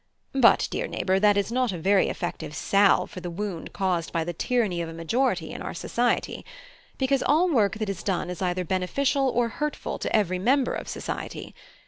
But, 0.33 0.67
dear 0.71 0.87
neighbour, 0.87 1.19
that 1.19 1.37
is 1.37 1.51
not 1.51 1.71
a 1.71 1.77
very 1.77 2.07
effective 2.09 2.55
salve 2.55 3.11
for 3.11 3.19
the 3.21 3.29
wound 3.29 3.71
caused 3.71 4.11
by 4.11 4.23
the 4.23 4.33
'tyranny 4.33 4.81
of 4.81 4.89
a 4.89 4.93
majority' 4.93 5.51
in 5.51 5.61
our 5.61 5.75
society; 5.75 6.43
because 6.97 7.21
all 7.21 7.47
work 7.51 7.75
that 7.77 7.87
is 7.87 8.01
done 8.01 8.31
is 8.31 8.41
either 8.41 8.65
beneficial 8.65 9.29
or 9.29 9.47
hurtful 9.49 9.99
to 9.99 10.15
every 10.15 10.39
member 10.39 10.73
of 10.73 10.87
society. 10.87 11.53